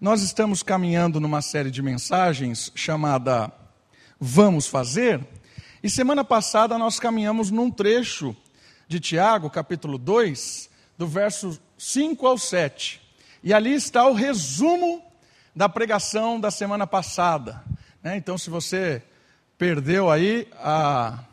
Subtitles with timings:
[0.00, 3.52] Nós estamos caminhando numa série de mensagens chamada
[4.18, 5.20] Vamos Fazer,
[5.82, 8.34] e semana passada nós caminhamos num trecho
[8.88, 12.98] de Tiago, capítulo 2, do verso 5 ao 7.
[13.44, 15.04] E ali está o resumo
[15.54, 17.62] da pregação da semana passada.
[18.02, 18.16] Né?
[18.16, 19.02] Então, se você
[19.58, 21.24] perdeu aí a,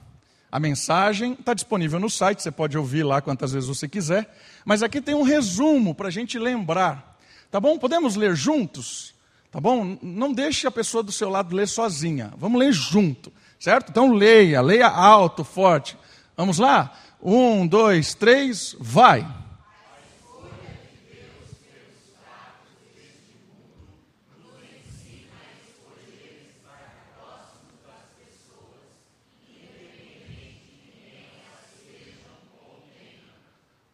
[0.51, 4.29] a mensagem, está disponível no site, você pode ouvir lá quantas vezes você quiser.
[4.65, 7.14] Mas aqui tem um resumo para a gente lembrar
[7.55, 7.77] Tá bom?
[7.77, 9.13] Podemos ler juntos?
[9.49, 9.97] Tá bom?
[10.01, 12.33] Não deixe a pessoa do seu lado ler sozinha.
[12.35, 13.91] Vamos ler junto, certo?
[13.91, 15.97] Então leia, leia alto, forte.
[16.35, 16.93] Vamos lá?
[17.23, 19.25] Um, dois, três, vai.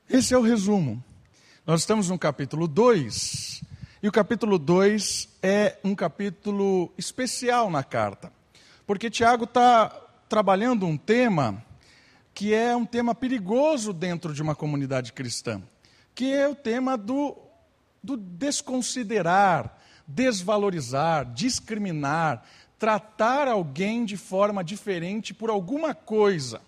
[0.10, 1.11] Esse é o resumo.
[1.64, 3.62] Nós estamos no capítulo 2,
[4.02, 8.34] e o capítulo 2 é um capítulo especial na carta,
[8.88, 9.90] porque Tiago está
[10.28, 11.64] trabalhando um tema
[12.34, 15.62] que é um tema perigoso dentro de uma comunidade cristã,
[16.16, 17.38] que é o tema do,
[18.02, 22.44] do desconsiderar, desvalorizar, discriminar,
[22.80, 26.60] tratar alguém de forma diferente por alguma coisa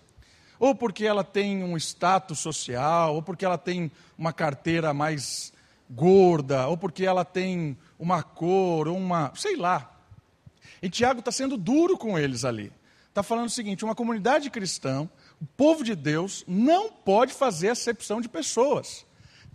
[0.64, 5.52] ou porque ela tem um status social, ou porque ela tem uma carteira mais
[5.90, 9.30] gorda, ou porque ela tem uma cor, ou uma.
[9.34, 9.94] sei lá.
[10.80, 12.72] E Tiago está sendo duro com eles ali.
[13.10, 15.06] Está falando o seguinte: uma comunidade cristã,
[15.38, 19.04] o povo de Deus, não pode fazer acepção de pessoas.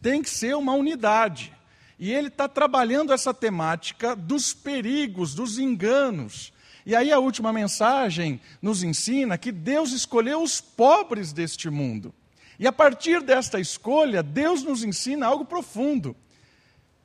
[0.03, 1.51] Tem que ser uma unidade.
[1.97, 6.53] E ele está trabalhando essa temática dos perigos, dos enganos,
[6.85, 12.13] e aí a última mensagem nos ensina que Deus escolheu os pobres deste mundo.
[12.57, 16.15] E a partir desta escolha, Deus nos ensina algo profundo,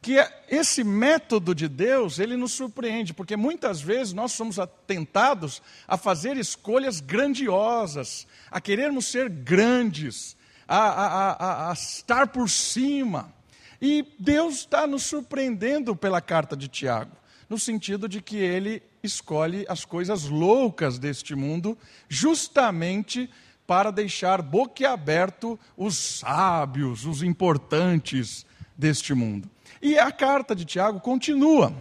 [0.03, 5.63] que é esse método de Deus, ele nos surpreende, porque muitas vezes nós somos tentados
[5.89, 10.37] a fazer escolhas grandiosas, a querermos ser grandes,
[10.69, 13.33] a, a, a, a estar por cima.
[13.81, 17.17] E Deus está nos surpreendendo pela carta de Tiago,
[17.55, 21.79] no sentido de que ele escolhe as coisas loucas deste mundo,
[22.09, 23.31] justamente
[23.65, 28.45] para deixar boquiaberto os sábios, os importantes
[28.77, 29.49] deste mundo.
[29.81, 31.73] E a carta de Tiago continua.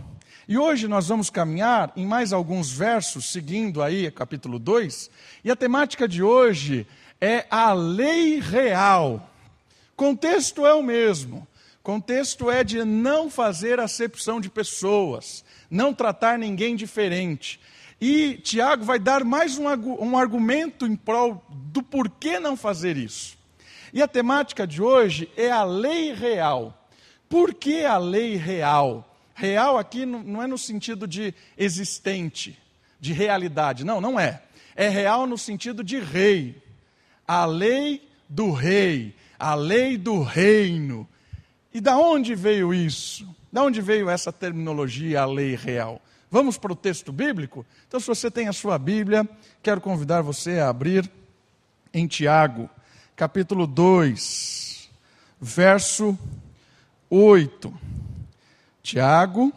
[0.48, 5.10] E hoje nós vamos caminhar em mais alguns versos, seguindo aí capítulo 2,
[5.44, 6.86] e a temática de hoje
[7.20, 9.28] é a lei real.
[9.96, 11.48] Contexto é o mesmo.
[11.84, 17.60] Contexto é de não fazer acepção de pessoas, não tratar ninguém diferente.
[18.00, 19.66] E Tiago vai dar mais um,
[20.00, 23.38] um argumento em prol do porquê não fazer isso.
[23.92, 26.88] E a temática de hoje é a lei real.
[27.28, 29.14] Por que a lei real?
[29.36, 32.58] Real aqui não é no sentido de existente,
[32.98, 33.84] de realidade.
[33.84, 34.42] Não, não é.
[34.74, 36.64] É real no sentido de rei.
[37.28, 41.08] A lei do rei, a lei do reino.
[41.74, 43.28] E da onde veio isso?
[43.52, 46.02] De onde veio essa terminologia, a lei real?
[46.30, 47.66] Vamos para o texto bíblico?
[47.88, 49.28] Então, se você tem a sua Bíblia,
[49.62, 51.10] quero convidar você a abrir
[51.94, 52.70] em Tiago,
[53.16, 54.90] capítulo 2,
[55.40, 56.18] verso
[57.10, 57.74] 8.
[58.82, 59.54] Tiago,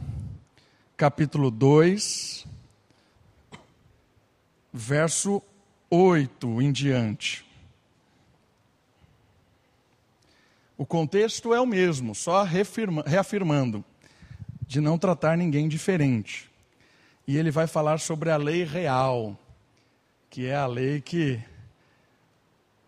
[0.97, 2.47] capítulo 2,
[4.73, 5.43] verso
[5.89, 7.46] 8 em diante.
[10.79, 13.83] O contexto é o mesmo, só reafirma, reafirmando,
[14.67, 16.51] de não tratar ninguém diferente.
[17.27, 19.39] E ele vai falar sobre a lei real,
[20.29, 21.41] que é a lei que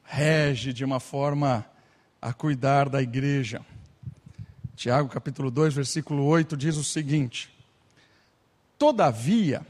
[0.04, 1.64] rege de uma forma
[2.20, 3.64] a cuidar da igreja.
[4.76, 7.50] Tiago capítulo 2, versículo 8 diz o seguinte:
[8.78, 9.66] Todavia,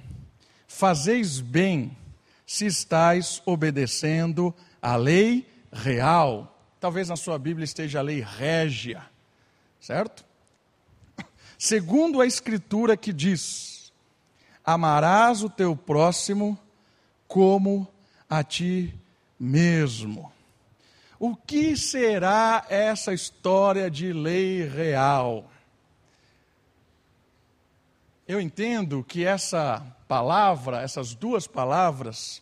[0.66, 1.96] fazeis bem
[2.44, 4.52] se estáis obedecendo
[4.82, 9.04] à lei real Talvez na sua Bíblia esteja a lei régia,
[9.80, 10.24] certo?
[11.58, 13.92] Segundo a Escritura que diz:
[14.64, 16.58] Amarás o teu próximo
[17.26, 17.86] como
[18.30, 18.94] a ti
[19.38, 20.32] mesmo.
[21.18, 25.50] O que será essa história de lei real?
[28.26, 32.40] Eu entendo que essa palavra, essas duas palavras,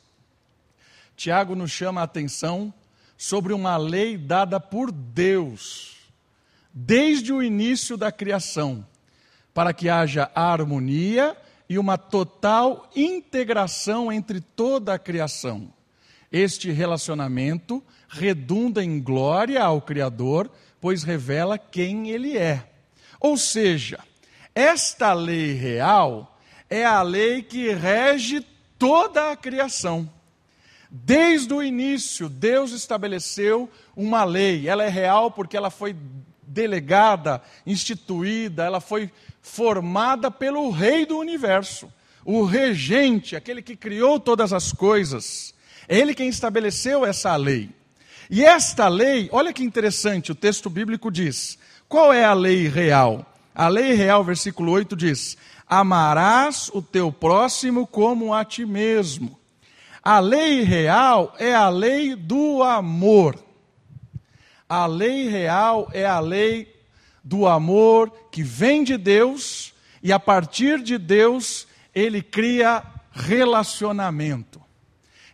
[1.16, 2.74] Tiago nos chama a atenção
[3.16, 5.96] sobre uma lei dada por Deus,
[6.72, 8.86] desde o início da criação,
[9.54, 11.36] para que haja harmonia
[11.68, 15.72] e uma total integração entre toda a criação.
[16.30, 22.68] Este relacionamento redunda em glória ao Criador, pois revela quem Ele é.
[23.20, 23.98] Ou seja,
[24.54, 26.38] esta lei real
[26.68, 28.44] é a lei que rege
[28.78, 30.10] toda a criação.
[30.90, 34.68] Desde o início, Deus estabeleceu uma lei.
[34.68, 35.96] Ela é real porque ela foi
[36.46, 39.10] delegada, instituída, ela foi
[39.42, 41.92] formada pelo Rei do universo,
[42.24, 45.54] o regente, aquele que criou todas as coisas.
[45.88, 47.70] Ele quem estabeleceu essa lei.
[48.28, 53.24] E esta lei, olha que interessante, o texto bíblico diz: qual é a lei real?
[53.54, 55.36] A lei real, versículo 8 diz:
[55.68, 59.38] Amarás o teu próximo como a ti mesmo.
[60.06, 63.36] A lei real é a lei do amor.
[64.68, 66.72] A lei real é a lei
[67.24, 74.62] do amor que vem de Deus e a partir de Deus ele cria relacionamento.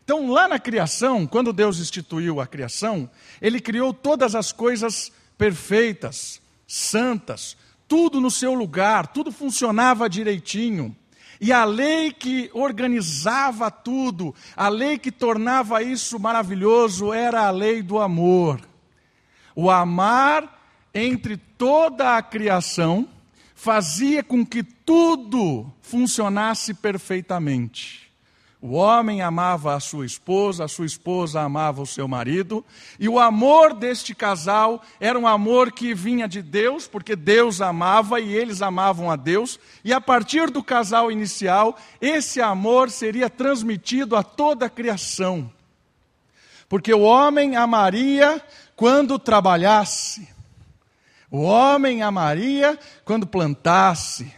[0.03, 3.11] Então, lá na criação, quando Deus instituiu a criação,
[3.43, 10.97] ele criou todas as coisas perfeitas, santas, tudo no seu lugar, tudo funcionava direitinho.
[11.45, 17.83] E a lei que organizava tudo, a lei que tornava isso maravilhoso, era a lei
[17.83, 18.61] do amor.
[19.53, 20.63] O amar
[20.95, 23.09] entre toda a criação
[23.57, 28.12] fazia com que tudo funcionasse perfeitamente.
[28.65, 32.65] O homem amava a sua esposa, a sua esposa amava o seu marido,
[32.97, 38.21] e o amor deste casal era um amor que vinha de Deus, porque Deus amava
[38.21, 44.15] e eles amavam a Deus, e a partir do casal inicial, esse amor seria transmitido
[44.15, 45.53] a toda a criação.
[46.69, 48.41] Porque o homem amaria
[48.77, 50.29] quando trabalhasse,
[51.29, 54.33] o homem amaria quando plantasse,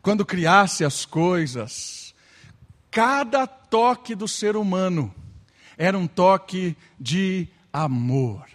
[0.00, 2.14] quando criasse as coisas.
[2.90, 3.46] Cada
[3.76, 5.14] toque do ser humano
[5.76, 8.46] era um toque de amor.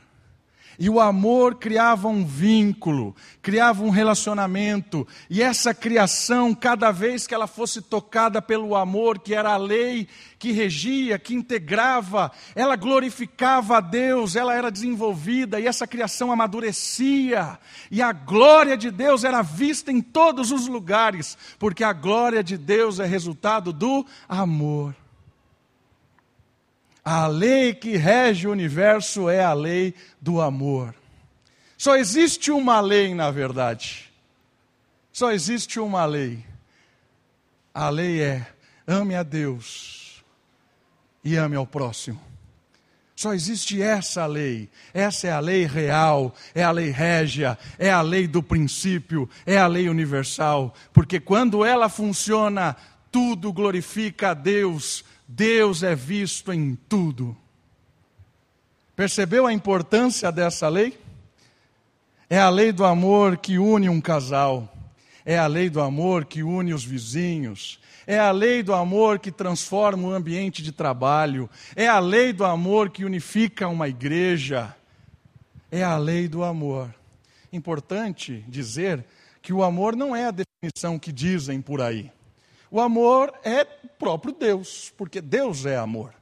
[0.79, 5.07] E o amor criava um vínculo, criava um relacionamento.
[5.29, 10.07] E essa criação, cada vez que ela fosse tocada pelo amor, que era a lei
[10.39, 17.59] que regia, que integrava, ela glorificava a Deus, ela era desenvolvida e essa criação amadurecia.
[17.91, 22.57] E a glória de Deus era vista em todos os lugares, porque a glória de
[22.57, 24.95] Deus é resultado do amor.
[27.03, 30.93] A lei que rege o universo é a lei do amor.
[31.77, 34.11] Só existe uma lei, na verdade.
[35.11, 36.45] Só existe uma lei.
[37.73, 38.47] A lei é:
[38.85, 40.23] ame a Deus
[41.23, 42.21] e ame ao próximo.
[43.15, 44.69] Só existe essa lei.
[44.93, 49.57] Essa é a lei real, é a lei régia, é a lei do princípio, é
[49.57, 50.73] a lei universal.
[50.91, 52.75] Porque quando ela funciona,
[53.11, 57.37] tudo glorifica a Deus, Deus é visto em tudo.
[58.97, 60.99] Percebeu a importância dessa lei?
[62.29, 64.69] É a lei do amor que une um casal.
[65.25, 67.79] É a lei do amor que une os vizinhos.
[68.05, 71.49] É a lei do amor que transforma o ambiente de trabalho.
[71.77, 74.75] É a lei do amor que unifica uma igreja.
[75.71, 76.93] É a lei do amor.
[77.53, 79.05] Importante dizer
[79.41, 82.11] que o amor não é a definição que dizem por aí.
[82.71, 86.13] O amor é próprio Deus, porque Deus é amor.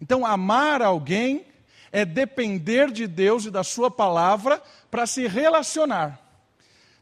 [0.00, 1.46] Então, amar alguém
[1.92, 4.60] é depender de Deus e da Sua palavra
[4.90, 6.18] para se relacionar.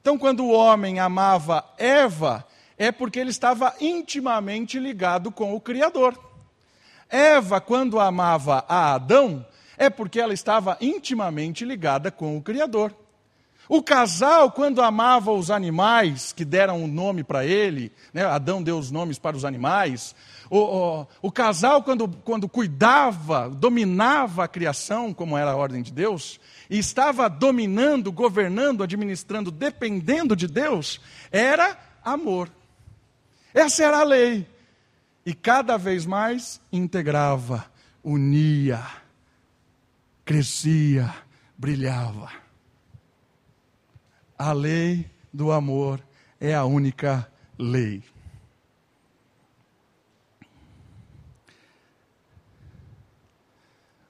[0.03, 6.19] Então, quando o homem amava Eva, é porque ele estava intimamente ligado com o Criador.
[7.09, 9.45] Eva, quando amava a Adão,
[9.79, 12.95] é porque ela estava intimamente ligada com o Criador.
[13.71, 18.25] O casal, quando amava os animais, que deram o um nome para ele, né?
[18.25, 20.13] Adão deu os nomes para os animais.
[20.51, 25.93] O, o, o, casal, quando, quando cuidava, dominava a criação, como era a ordem de
[25.93, 31.01] Deus, e estava dominando, governando, administrando, dependendo de Deus,
[31.31, 32.51] era amor.
[33.55, 34.49] Essa era a lei.
[35.25, 37.67] E cada vez mais integrava,
[38.03, 38.85] unia,
[40.25, 41.15] crescia,
[41.57, 42.40] brilhava
[44.41, 46.03] a lei do amor
[46.41, 48.03] é a única lei.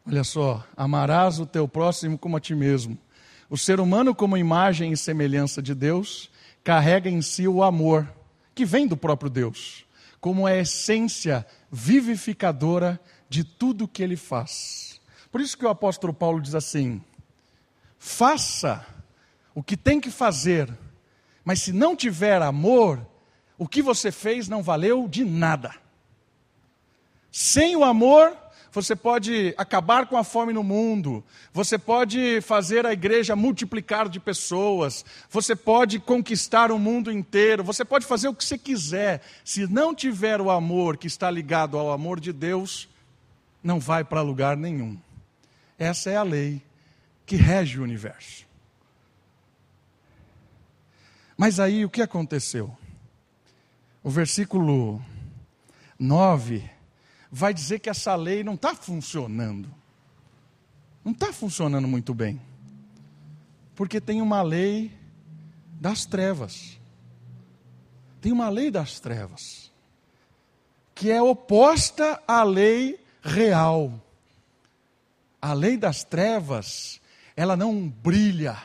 [0.07, 2.97] Olha só, amarás o teu próximo como a ti mesmo.
[3.49, 6.31] O ser humano, como imagem e semelhança de Deus,
[6.63, 8.09] carrega em si o amor,
[8.55, 9.85] que vem do próprio Deus,
[10.21, 15.01] como a essência vivificadora de tudo que ele faz.
[15.33, 17.03] Por isso que o apóstolo Paulo diz assim:
[17.99, 18.87] faça
[19.55, 20.69] o que tem que fazer,
[21.45, 23.05] mas se não tiver amor,
[23.59, 25.75] o que você fez não valeu de nada.
[27.31, 28.37] Sem o amor,
[28.73, 34.21] você pode acabar com a fome no mundo, você pode fazer a igreja multiplicar de
[34.21, 39.23] pessoas, você pode conquistar o mundo inteiro, você pode fazer o que você quiser.
[39.45, 42.89] Se não tiver o amor que está ligado ao amor de Deus,
[43.63, 44.97] não vai para lugar nenhum.
[45.79, 46.63] Essa é a lei
[47.27, 48.50] que rege o universo.
[51.41, 52.77] Mas aí o que aconteceu?
[54.03, 55.03] O versículo
[55.99, 56.69] 9
[57.33, 59.75] vai dizer que essa lei não está funcionando.
[61.03, 62.39] Não está funcionando muito bem.
[63.75, 64.93] Porque tem uma lei
[65.81, 66.79] das trevas.
[68.21, 69.73] Tem uma lei das trevas.
[70.95, 73.99] Que é oposta à lei real.
[75.41, 77.01] A lei das trevas,
[77.35, 78.63] ela não brilha,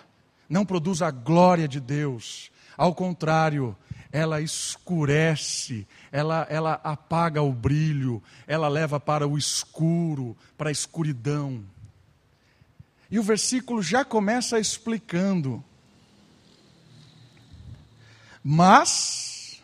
[0.50, 2.52] não produz a glória de Deus.
[2.78, 3.76] Ao contrário,
[4.12, 11.66] ela escurece, ela, ela apaga o brilho, ela leva para o escuro, para a escuridão.
[13.12, 15.64] E o versículo já começa explicando.
[18.42, 19.62] Mas,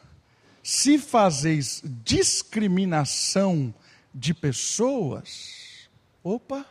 [0.61, 3.73] se fazeis discriminação
[4.13, 5.89] de pessoas,
[6.23, 6.65] opa,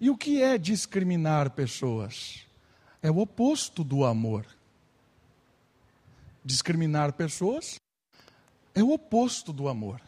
[0.00, 2.46] e o que é discriminar pessoas?
[3.02, 4.46] É o oposto do amor
[6.48, 7.78] discriminar pessoas
[8.74, 10.00] é o oposto do amor.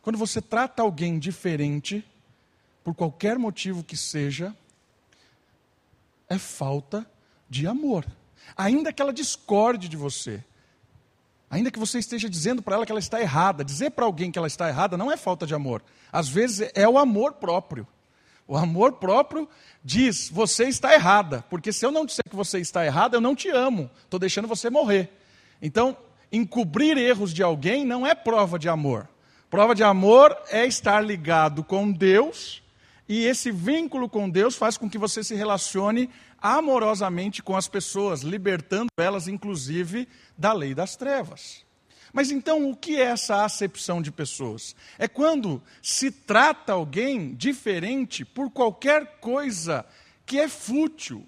[0.00, 2.04] Quando você trata alguém diferente,
[2.84, 4.54] por qualquer motivo que seja,
[6.28, 7.04] é falta
[7.50, 8.06] de amor.
[8.56, 10.42] Ainda que ela discorde de você,
[11.50, 14.38] ainda que você esteja dizendo para ela que ela está errada, dizer para alguém que
[14.38, 15.82] ela está errada não é falta de amor.
[16.12, 17.86] Às vezes é o amor próprio.
[18.46, 19.48] O amor próprio
[19.84, 23.34] diz: você está errada, porque se eu não disser que você está errada, eu não
[23.34, 25.17] te amo, estou deixando você morrer.
[25.60, 25.96] Então,
[26.30, 29.08] encobrir erros de alguém não é prova de amor.
[29.50, 32.62] Prova de amor é estar ligado com Deus,
[33.08, 36.10] e esse vínculo com Deus faz com que você se relacione
[36.40, 41.66] amorosamente com as pessoas, libertando elas, inclusive, da lei das trevas.
[42.12, 44.76] Mas então, o que é essa acepção de pessoas?
[44.98, 49.84] É quando se trata alguém diferente por qualquer coisa
[50.24, 51.26] que é fútil,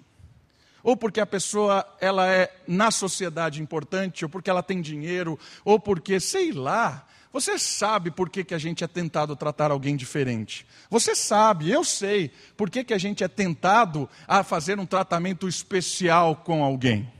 [0.83, 5.79] ou porque a pessoa ela é na sociedade importante, ou porque ela tem dinheiro, ou
[5.79, 10.65] porque, sei lá, você sabe por que, que a gente é tentado tratar alguém diferente.
[10.89, 15.47] Você sabe, eu sei, por que, que a gente é tentado a fazer um tratamento
[15.47, 17.11] especial com alguém.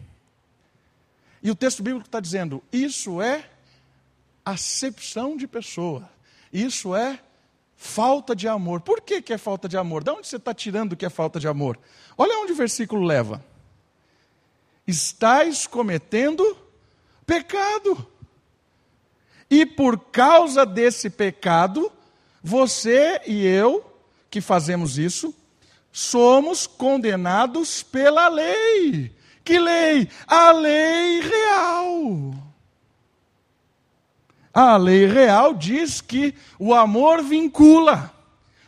[1.42, 3.50] E o texto bíblico está dizendo: isso é
[4.44, 6.10] acepção de pessoa,
[6.52, 7.20] isso é
[7.78, 8.82] falta de amor.
[8.82, 10.04] Por que, que é falta de amor?
[10.04, 11.80] De onde você está tirando que é falta de amor?
[12.18, 13.44] Olha onde o versículo leva
[14.92, 16.58] estáis cometendo
[17.26, 18.06] pecado.
[19.50, 21.92] E por causa desse pecado,
[22.44, 23.86] você e eu,
[24.30, 25.34] que fazemos isso,
[25.92, 29.14] somos condenados pela lei.
[29.44, 30.08] Que lei?
[30.28, 32.34] A lei real.
[34.54, 38.14] A lei real diz que o amor vincula,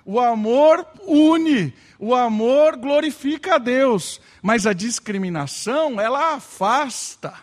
[0.05, 7.33] o amor une, o amor glorifica a Deus, mas a discriminação, ela afasta.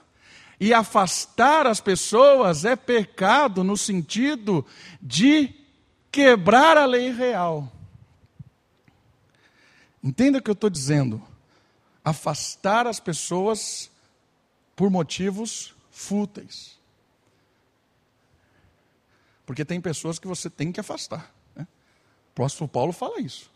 [0.58, 4.66] E afastar as pessoas é pecado no sentido
[5.00, 5.54] de
[6.12, 7.72] quebrar a lei real.
[10.04, 11.22] Entenda o que eu estou dizendo.
[12.04, 13.90] Afastar as pessoas
[14.76, 16.78] por motivos fúteis.
[19.46, 21.34] Porque tem pessoas que você tem que afastar.
[22.40, 22.44] Né?
[22.44, 23.50] O próximo Paulo fala isso.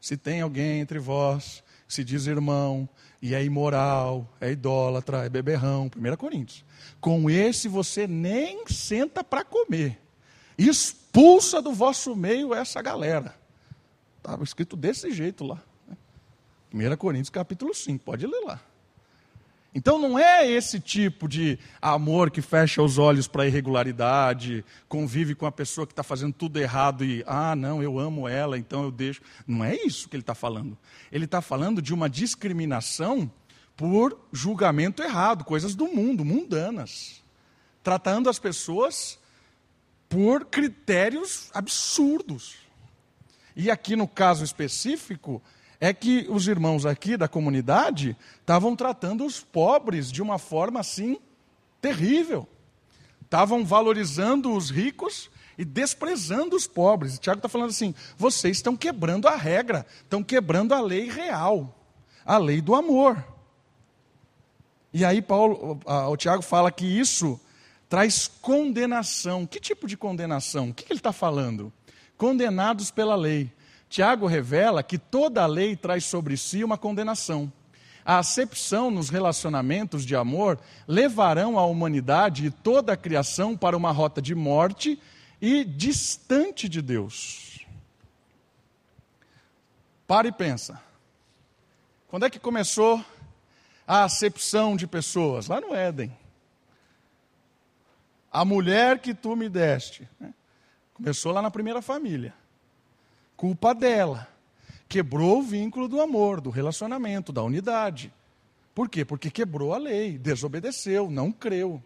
[0.00, 2.86] Se tem alguém entre vós se diz irmão,
[3.22, 6.64] e é imoral, é idólatra, é beberrão, 1 Coríntios.
[7.00, 9.98] Com esse você nem senta para comer.
[10.58, 13.34] Expulsa do vosso meio essa galera.
[14.18, 15.62] Estava escrito desse jeito lá.
[16.72, 18.60] 1 Coríntios capítulo 5, pode ler lá.
[19.78, 25.36] Então não é esse tipo de amor que fecha os olhos para a irregularidade, convive
[25.36, 28.82] com a pessoa que está fazendo tudo errado e, ah, não, eu amo ela, então
[28.82, 29.20] eu deixo.
[29.46, 30.76] Não é isso que ele está falando.
[31.12, 33.30] Ele está falando de uma discriminação
[33.76, 37.22] por julgamento errado, coisas do mundo, mundanas.
[37.80, 39.16] Tratando as pessoas
[40.08, 42.56] por critérios absurdos.
[43.54, 45.40] E aqui no caso específico,
[45.80, 51.18] é que os irmãos aqui da comunidade estavam tratando os pobres de uma forma assim
[51.80, 52.48] terrível.
[53.22, 57.14] Estavam valorizando os ricos e desprezando os pobres.
[57.14, 61.76] E Tiago está falando assim: vocês estão quebrando a regra, estão quebrando a lei real,
[62.24, 63.22] a lei do amor.
[64.92, 67.38] E aí Paulo, o Tiago fala que isso
[67.88, 69.46] traz condenação.
[69.46, 70.70] Que tipo de condenação?
[70.70, 71.72] O que ele está falando?
[72.18, 73.50] condenados pela lei.
[73.88, 77.50] Tiago revela que toda a lei traz sobre si uma condenação.
[78.04, 83.90] A acepção nos relacionamentos de amor levarão a humanidade e toda a criação para uma
[83.90, 85.00] rota de morte
[85.40, 87.66] e distante de Deus.
[90.06, 90.80] Para e pensa.
[92.08, 93.04] Quando é que começou
[93.86, 95.48] a acepção de pessoas?
[95.48, 96.16] Lá no Éden.
[98.32, 100.08] A mulher que tu me deste.
[100.18, 100.32] Né?
[100.94, 102.34] Começou lá na primeira família.
[103.38, 104.28] Culpa dela.
[104.88, 108.12] Quebrou o vínculo do amor, do relacionamento, da unidade.
[108.74, 109.04] Por quê?
[109.04, 111.80] Porque quebrou a lei, desobedeceu, não creu.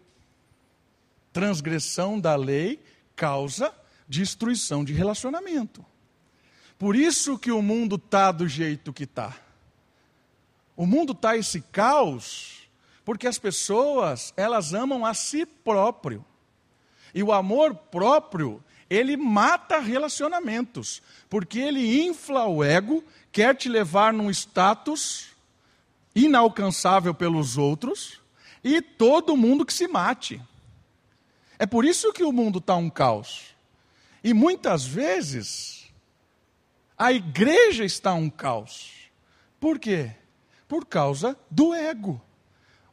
[1.31, 2.83] Transgressão da lei
[3.15, 3.71] causa
[4.07, 5.85] destruição de relacionamento.
[6.79, 9.37] Por isso que o mundo está do jeito que está.
[10.75, 12.67] O mundo está esse caos
[13.05, 16.25] porque as pessoas, elas amam a si próprio.
[17.13, 24.13] E o amor próprio, ele mata relacionamentos, porque ele infla o ego, quer te levar
[24.13, 25.31] num status
[26.15, 28.21] inalcançável pelos outros,
[28.63, 30.39] e todo mundo que se mate.
[31.57, 33.55] É por isso que o mundo está um caos.
[34.23, 35.91] E muitas vezes
[36.95, 39.09] a igreja está um caos.
[39.59, 40.11] Por quê?
[40.67, 42.21] Por causa do ego,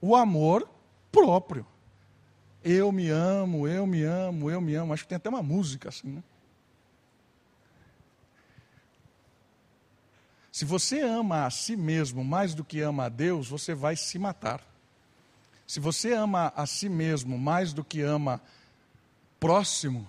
[0.00, 0.68] o amor
[1.12, 1.66] próprio.
[2.62, 4.92] Eu me amo, eu me amo, eu me amo.
[4.92, 6.22] Acho que tem até uma música assim, né?
[10.52, 14.18] Se você ama a si mesmo mais do que ama a Deus, você vai se
[14.18, 14.60] matar.
[15.66, 18.42] Se você ama a si mesmo mais do que ama
[19.38, 20.08] próximo,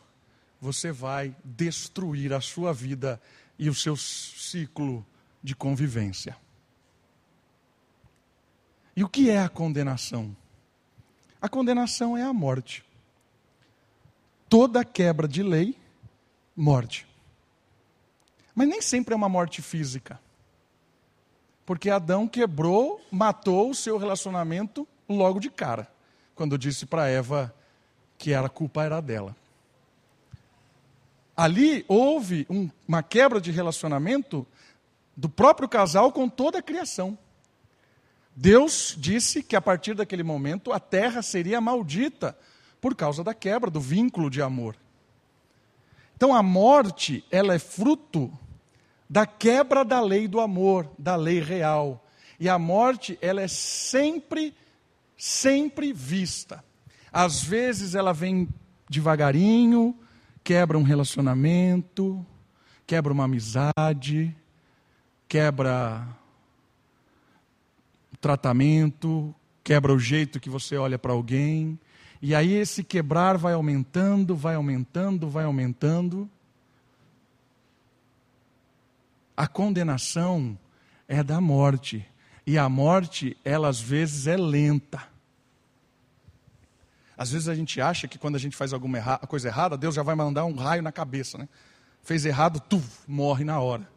[0.59, 3.21] você vai destruir a sua vida
[3.57, 5.05] e o seu ciclo
[5.41, 6.35] de convivência.
[8.95, 10.35] E o que é a condenação?
[11.41, 12.85] A condenação é a morte.
[14.47, 15.75] Toda quebra de lei,
[16.55, 17.07] morte.
[18.53, 20.19] Mas nem sempre é uma morte física.
[21.65, 25.87] Porque Adão quebrou, matou o seu relacionamento logo de cara,
[26.35, 27.53] quando disse para Eva
[28.17, 29.35] que a culpa era dela.
[31.35, 34.45] Ali houve um, uma quebra de relacionamento
[35.17, 37.17] do próprio casal com toda a criação.
[38.35, 42.37] Deus disse que a partir daquele momento a terra seria maldita
[42.79, 44.75] por causa da quebra do vínculo de amor.
[46.15, 48.31] Então a morte, ela é fruto
[49.09, 52.05] da quebra da lei do amor, da lei real.
[52.39, 54.55] E a morte, ela é sempre,
[55.17, 56.63] sempre vista.
[57.11, 58.47] Às vezes ela vem
[58.89, 59.97] devagarinho,
[60.43, 62.25] quebra um relacionamento,
[62.87, 64.35] quebra uma amizade,
[65.27, 66.07] quebra
[68.21, 71.77] tratamento, quebra o jeito que você olha para alguém.
[72.21, 76.29] E aí esse quebrar vai aumentando, vai aumentando, vai aumentando.
[79.35, 80.57] A condenação
[81.07, 82.05] é da morte.
[82.45, 85.01] E a morte, ela às vezes é lenta.
[87.17, 89.95] Às vezes a gente acha que quando a gente faz alguma erra coisa errada, Deus
[89.95, 91.37] já vai mandar um raio na cabeça.
[91.37, 91.47] Né?
[92.03, 93.87] Fez errado, tu morre na hora.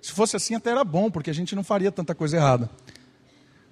[0.00, 2.68] Se fosse assim, até era bom, porque a gente não faria tanta coisa errada.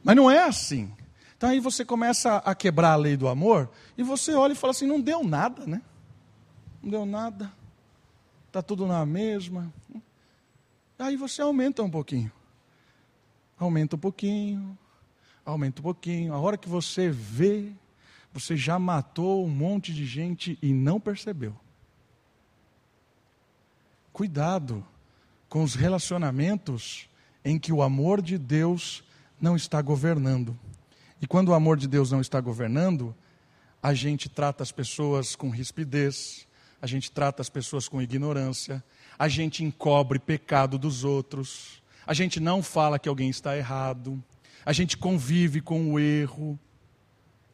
[0.03, 0.93] Mas não é assim.
[1.37, 4.73] Então aí você começa a quebrar a lei do amor e você olha e fala
[4.73, 5.83] assim: não deu nada, né?
[6.83, 7.53] Não deu nada.
[8.47, 9.73] Está tudo na mesma.
[10.99, 12.31] Aí você aumenta um pouquinho.
[13.59, 14.79] Aumenta um pouquinho,
[15.45, 16.35] aumenta um pouquinho.
[16.35, 17.73] A hora que você vê,
[18.33, 21.55] você já matou um monte de gente e não percebeu.
[24.13, 24.85] Cuidado
[25.49, 27.09] com os relacionamentos
[27.45, 29.03] em que o amor de Deus
[29.41, 30.59] não está governando.
[31.21, 33.15] E quando o amor de Deus não está governando,
[33.83, 36.47] a gente trata as pessoas com rispidez,
[36.81, 38.83] a gente trata as pessoas com ignorância,
[39.19, 44.23] a gente encobre pecado dos outros, a gente não fala que alguém está errado,
[44.65, 46.59] a gente convive com o erro.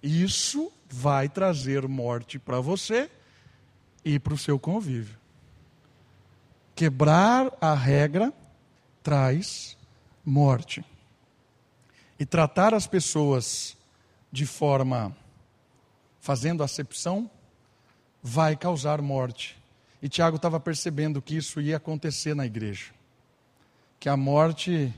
[0.02, 3.10] Isso vai trazer morte para você
[4.04, 5.18] e para o seu convívio.
[6.74, 8.32] Quebrar a regra
[9.02, 9.76] traz
[10.24, 10.84] morte.
[12.18, 13.76] E tratar as pessoas
[14.32, 15.16] de forma
[16.20, 17.30] fazendo acepção
[18.22, 19.56] vai causar morte.
[20.02, 22.92] E Tiago estava percebendo que isso ia acontecer na igreja.
[23.98, 24.92] Que a morte,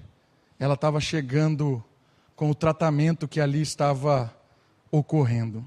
[0.58, 1.84] ela estava chegando
[2.34, 4.34] com o tratamento que ali estava
[4.90, 5.64] ocorrendo.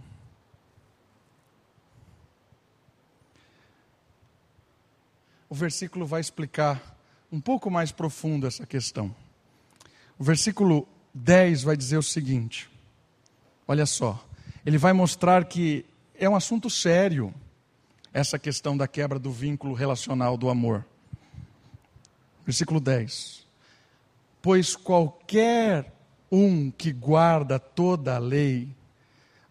[5.49, 6.97] O versículo vai explicar
[7.31, 9.13] um pouco mais profundo essa questão.
[10.17, 12.69] O versículo 10 vai dizer o seguinte:
[13.67, 14.23] olha só,
[14.65, 17.33] ele vai mostrar que é um assunto sério
[18.13, 20.85] essa questão da quebra do vínculo relacional do amor.
[22.45, 23.45] Versículo 10.
[24.41, 25.93] Pois qualquer
[26.31, 28.73] um que guarda toda a lei,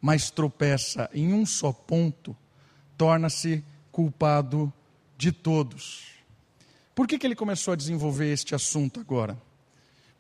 [0.01, 2.37] mas tropeça em um só ponto,
[2.97, 4.73] torna-se culpado
[5.17, 6.07] de todos.
[6.95, 9.41] Por que, que ele começou a desenvolver este assunto agora?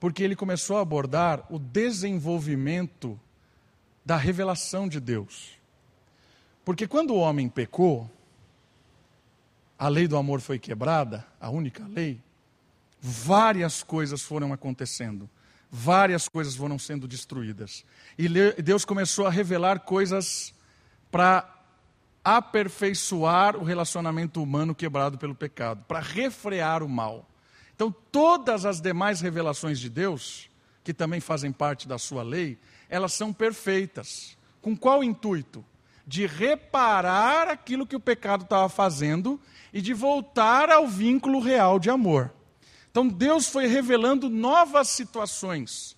[0.00, 3.20] Porque ele começou a abordar o desenvolvimento
[4.04, 5.50] da revelação de Deus.
[6.64, 8.10] Porque quando o homem pecou,
[9.78, 12.20] a lei do amor foi quebrada, a única lei,
[13.00, 15.30] várias coisas foram acontecendo,
[15.70, 17.84] várias coisas foram sendo destruídas.
[18.18, 18.28] E
[18.62, 20.52] Deus começou a revelar coisas
[21.10, 21.48] para
[22.24, 27.29] aperfeiçoar o relacionamento humano quebrado pelo pecado, para refrear o mal.
[27.80, 30.50] Então, todas as demais revelações de Deus,
[30.84, 32.58] que também fazem parte da sua lei,
[32.90, 34.36] elas são perfeitas.
[34.60, 35.64] Com qual intuito?
[36.06, 39.40] De reparar aquilo que o pecado estava fazendo
[39.72, 42.30] e de voltar ao vínculo real de amor.
[42.90, 45.96] Então Deus foi revelando novas situações,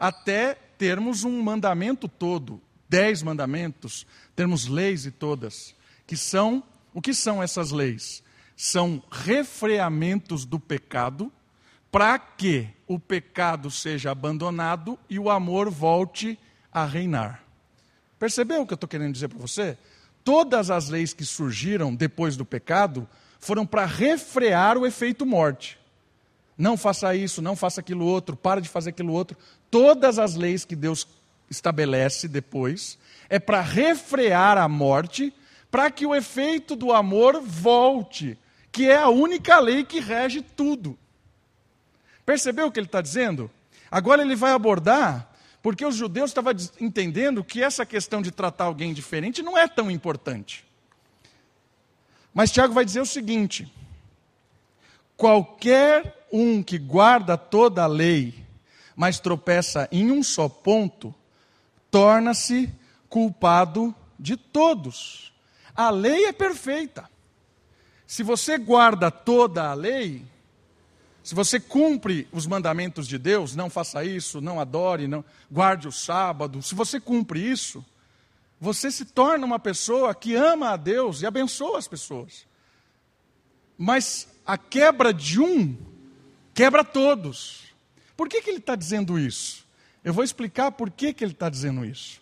[0.00, 4.04] até termos um mandamento todo, dez mandamentos,
[4.34, 5.72] termos leis e todas,
[6.04, 8.24] que são, o que são essas leis?
[8.64, 11.32] São refreamentos do pecado,
[11.90, 16.38] para que o pecado seja abandonado e o amor volte
[16.72, 17.42] a reinar.
[18.20, 19.76] Percebeu o que eu estou querendo dizer para você?
[20.22, 23.08] Todas as leis que surgiram depois do pecado
[23.40, 25.76] foram para refrear o efeito morte.
[26.56, 29.36] Não faça isso, não faça aquilo outro, para de fazer aquilo outro.
[29.72, 31.04] Todas as leis que Deus
[31.50, 32.96] estabelece depois
[33.28, 35.34] é para refrear a morte,
[35.68, 38.38] para que o efeito do amor volte,
[38.72, 40.98] que é a única lei que rege tudo.
[42.24, 43.50] Percebeu o que ele está dizendo?
[43.90, 45.30] Agora ele vai abordar
[45.62, 49.90] porque os judeus estavam entendendo que essa questão de tratar alguém diferente não é tão
[49.90, 50.64] importante.
[52.32, 53.70] Mas Tiago vai dizer o seguinte:
[55.16, 58.34] qualquer um que guarda toda a lei,
[58.96, 61.14] mas tropeça em um só ponto,
[61.90, 62.72] torna-se
[63.08, 65.32] culpado de todos.
[65.76, 67.11] A lei é perfeita.
[68.06, 70.24] Se você guarda toda a lei,
[71.22, 75.92] se você cumpre os mandamentos de Deus, não faça isso, não adore, não guarde o
[75.92, 77.84] sábado, se você cumpre isso,
[78.60, 82.44] você se torna uma pessoa que ama a Deus e abençoa as pessoas.
[83.78, 85.76] Mas a quebra de um
[86.52, 87.62] quebra todos.
[88.16, 89.66] Por que, que ele está dizendo isso?
[90.04, 92.20] Eu vou explicar por que, que ele está dizendo isso.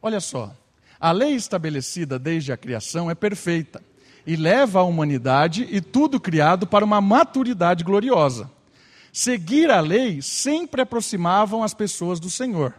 [0.00, 0.54] Olha só,
[1.00, 3.82] a lei estabelecida desde a criação é perfeita
[4.26, 8.50] e leva a humanidade e tudo criado para uma maturidade gloriosa.
[9.12, 12.74] Seguir a lei sempre aproximavam as pessoas do Senhor.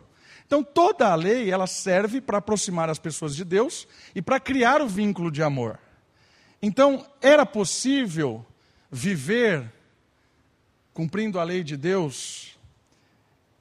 [0.46, 4.82] Então toda a lei ela serve para aproximar as pessoas de Deus e para criar
[4.82, 5.80] o vínculo de amor.
[6.62, 8.46] Então era possível
[8.92, 9.72] viver
[10.94, 12.58] cumprindo a lei de Deus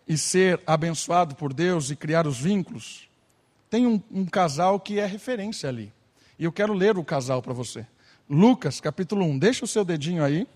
[0.09, 3.09] e ser abençoado por Deus e criar os vínculos.
[3.69, 5.93] Tem um, um casal que é referência ali.
[6.39, 7.87] E eu quero ler o casal para você.
[8.29, 9.39] Lucas, capítulo 1.
[9.39, 10.47] Deixa o seu dedinho aí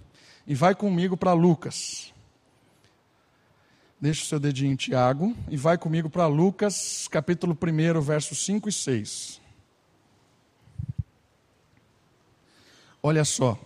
[0.47, 2.13] e vai comigo para Lucas.
[4.01, 8.69] Deixa o seu dedinho em Tiago e vai comigo para Lucas, capítulo 1, versos 5
[8.69, 9.41] e 6.
[13.03, 13.59] Olha só,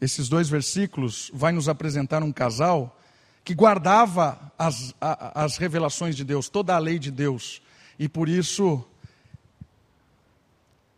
[0.00, 2.98] esses dois versículos vai nos apresentar um casal
[3.44, 7.60] que guardava as, as revelações de Deus, toda a lei de Deus,
[7.98, 8.84] e por isso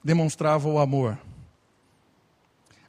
[0.04, 1.18] demonstrava o amor.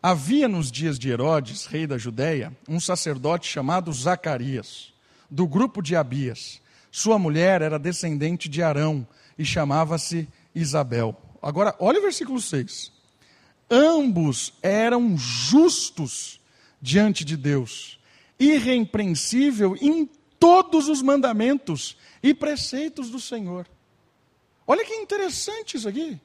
[0.04, 4.93] Havia nos dias de Herodes, rei da Judéia, um sacerdote chamado Zacarias,
[5.32, 6.62] do grupo de Abias.
[6.91, 11.19] Sua mulher era descendente de Arão e chamava-se Isabel.
[11.41, 12.91] Agora, olha o versículo 6.
[13.69, 16.39] Ambos eram justos
[16.80, 17.99] diante de Deus,
[18.39, 20.08] irrepreensível em
[20.39, 23.67] todos os mandamentos e preceitos do Senhor.
[24.67, 26.19] Olha que interessante isso aqui.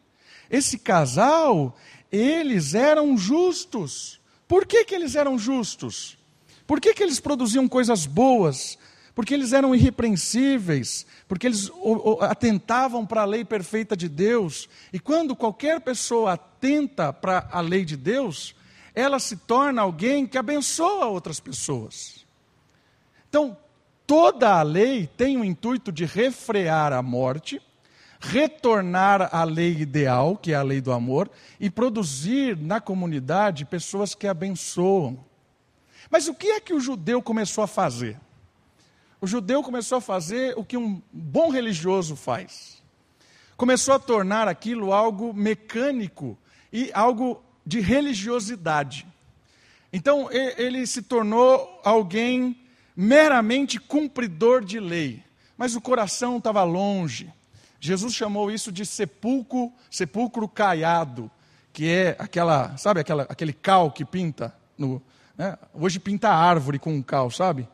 [0.51, 1.77] Esse casal,
[2.11, 4.21] eles eram justos.
[4.49, 6.19] Por que, que eles eram justos?
[6.67, 8.77] Por que, que eles produziam coisas boas?
[9.15, 11.71] Porque eles eram irrepreensíveis, porque eles
[12.21, 14.69] atentavam para a lei perfeita de Deus.
[14.93, 18.55] E quando qualquer pessoa atenta para a lei de Deus,
[18.95, 22.27] ela se torna alguém que abençoa outras pessoas.
[23.29, 23.57] Então,
[24.07, 27.63] toda a lei tem o intuito de refrear a morte
[28.21, 34.15] retornar à lei ideal, que é a lei do amor, e produzir na comunidade pessoas
[34.15, 35.25] que abençoam.
[36.11, 38.19] Mas o que é que o judeu começou a fazer?
[39.21, 42.83] O judeu começou a fazer o que um bom religioso faz.
[43.57, 46.37] Começou a tornar aquilo algo mecânico
[46.73, 49.07] e algo de religiosidade.
[49.93, 52.57] Então ele se tornou alguém
[52.95, 55.23] meramente cumpridor de lei,
[55.57, 57.33] mas o coração estava longe.
[57.81, 61.31] Jesus chamou isso de sepulcro, sepulcro caiado,
[61.73, 65.03] que é aquela, sabe, aquela, aquele cal que pinta no,
[65.41, 65.57] né?
[65.73, 67.67] Hoje pinta árvore com um cal, sabe?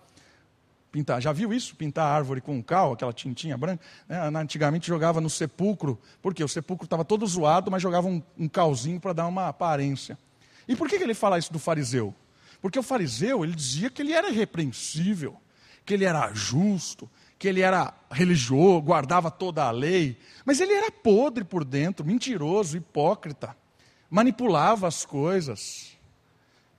[0.93, 1.75] Pintar, já viu isso?
[1.75, 3.85] Pintar árvore com um cal, aquela tintinha branca?
[4.09, 4.19] Né?
[4.41, 9.01] Antigamente jogava no sepulcro, porque o sepulcro estava todo zoado, mas jogava um, um calzinho
[9.01, 10.17] para dar uma aparência.
[10.69, 12.15] E por que, que ele fala isso do fariseu?
[12.63, 15.37] Porque o fariseu, ele dizia que ele era irrepreensível,
[15.85, 20.91] que ele era justo, que ele era religioso, guardava toda a lei, mas ele era
[20.91, 23.57] podre por dentro, mentiroso, hipócrita,
[24.09, 25.97] manipulava as coisas.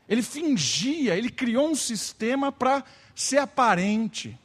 [0.09, 4.37] Ele fingia, ele criou um sistema para ser aparente.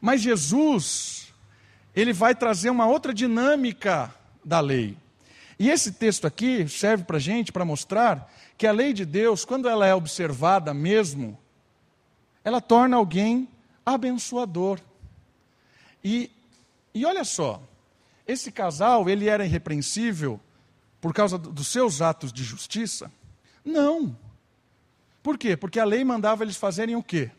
[0.00, 1.32] Mas Jesus,
[1.94, 4.96] ele vai trazer uma outra dinâmica da lei.
[5.58, 9.68] E esse texto aqui serve para gente para mostrar que a lei de Deus, quando
[9.68, 11.38] ela é observada mesmo,
[12.44, 13.48] ela torna alguém
[13.84, 14.80] abençoador.
[16.04, 16.30] E,
[16.94, 17.62] e olha só,
[18.26, 20.40] esse casal, ele era irrepreensível
[21.00, 23.10] por causa dos seus atos de justiça?
[23.64, 24.16] Não.
[25.22, 25.56] Por quê?
[25.56, 27.30] Porque a lei mandava eles fazerem o quê?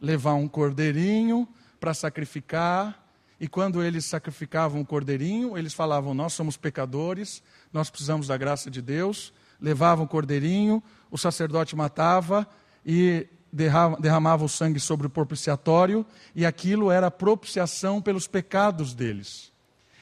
[0.00, 3.02] Levar um cordeirinho para sacrificar,
[3.42, 8.70] e quando eles sacrificavam o cordeirinho, eles falavam: Nós somos pecadores, nós precisamos da graça
[8.70, 9.32] de Deus.
[9.60, 12.46] Levavam o cordeirinho, o sacerdote matava
[12.86, 19.52] e derramava o sangue sobre o propiciatório, e aquilo era propiciação pelos pecados deles.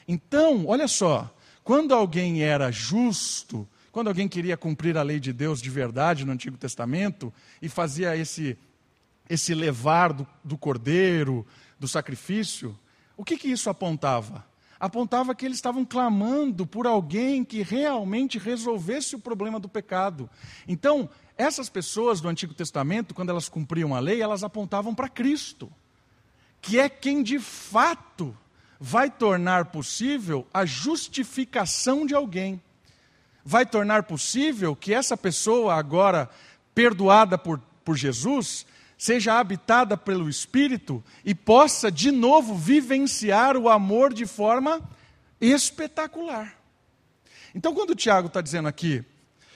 [0.06, 1.32] Então, olha só,
[1.64, 6.32] quando alguém era justo, quando alguém queria cumprir a lei de Deus de verdade no
[6.32, 8.56] Antigo Testamento e fazia esse,
[9.28, 11.44] esse levar do, do cordeiro,
[11.78, 12.78] do sacrifício,
[13.16, 14.44] o que, que isso apontava?
[14.78, 20.30] Apontava que eles estavam clamando por alguém que realmente resolvesse o problema do pecado.
[20.66, 21.08] Então,
[21.40, 25.70] essas pessoas do Antigo Testamento, quando elas cumpriam a lei, elas apontavam para Cristo,
[26.60, 28.36] que é quem de fato
[28.78, 32.60] vai tornar possível a justificação de alguém
[33.44, 36.28] vai tornar possível que essa pessoa, agora
[36.74, 44.12] perdoada por, por Jesus, seja habitada pelo Espírito e possa de novo vivenciar o amor
[44.12, 44.80] de forma
[45.40, 46.54] espetacular.
[47.54, 49.04] Então, quando o Tiago está dizendo aqui,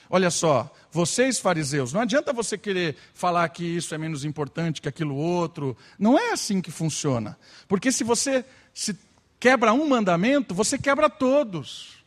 [0.09, 4.89] olha só, vocês fariseus, não adianta você querer falar que isso é menos importante que
[4.89, 7.37] aquilo outro, não é assim que funciona.
[7.67, 8.97] Porque se você se
[9.39, 12.03] quebra um mandamento, você quebra todos.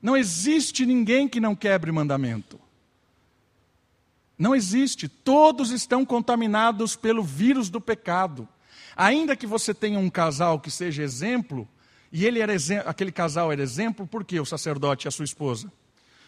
[0.00, 2.60] Não existe ninguém que não quebre mandamento.
[4.38, 5.08] Não existe.
[5.08, 8.48] Todos estão contaminados pelo vírus do pecado.
[8.94, 11.68] Ainda que você tenha um casal que seja exemplo,
[12.12, 12.52] e ele era
[12.86, 14.38] aquele casal era exemplo, por quê?
[14.38, 15.72] O sacerdote e a sua esposa?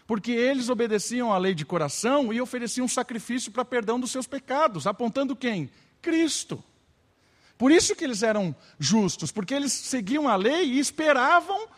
[0.09, 4.87] Porque eles obedeciam à lei de coração e ofereciam sacrifício para perdão dos seus pecados,
[4.87, 5.71] apontando quem?
[6.01, 6.65] Cristo.
[7.59, 11.69] Por isso que eles eram justos, porque eles seguiam a lei e esperavam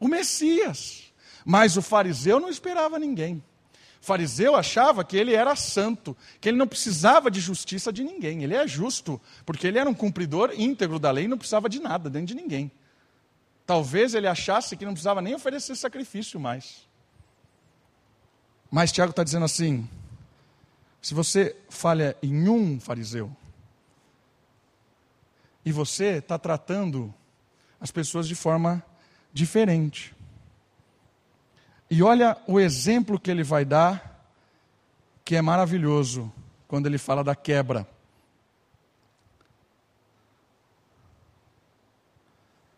[0.00, 1.12] o Messias.
[1.44, 3.44] Mas o fariseu não esperava ninguém.
[4.00, 8.42] O fariseu achava que ele era santo, que ele não precisava de justiça de ninguém.
[8.44, 11.80] Ele é justo, porque ele era um cumpridor íntegro da lei e não precisava de
[11.80, 12.72] nada, dentro de ninguém.
[13.66, 16.87] Talvez ele achasse que não precisava nem oferecer sacrifício mais.
[18.70, 19.88] Mas Tiago está dizendo assim:
[21.00, 23.34] se você falha em um fariseu,
[25.64, 27.12] e você está tratando
[27.80, 28.82] as pessoas de forma
[29.32, 30.14] diferente.
[31.90, 34.26] E olha o exemplo que ele vai dar,
[35.24, 36.32] que é maravilhoso,
[36.66, 37.86] quando ele fala da quebra.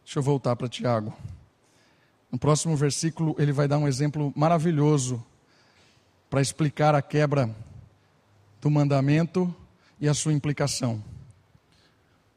[0.05, 1.15] Deixa eu voltar para Tiago.
[2.31, 5.25] No próximo versículo, ele vai dar um exemplo maravilhoso
[6.31, 7.55] para explicar a quebra
[8.61, 9.53] do mandamento
[10.01, 11.03] e a sua implicação.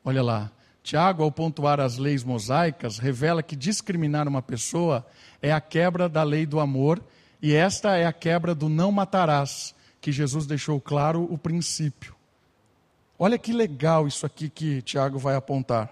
[0.04, 0.52] Olha lá.
[0.82, 5.06] Tiago, ao pontuar as leis mosaicas, revela que discriminar uma pessoa
[5.42, 7.02] é a quebra da lei do amor
[7.42, 12.14] e esta é a quebra do não matarás, que Jesus deixou claro o princípio.
[13.18, 15.90] Olha que legal isso aqui que Tiago vai apontar.